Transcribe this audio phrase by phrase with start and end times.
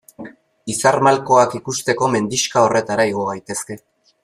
[0.73, 3.79] Izar malkoak ikusteko mendixka horretara igo gaitezke.